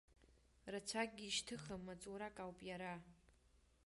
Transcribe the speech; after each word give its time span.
Рацәакгьы 0.71 1.25
ишьҭыхым 1.27 1.81
маҵурак 1.85 2.35
ауп 2.43 2.59
иара. 2.69 2.93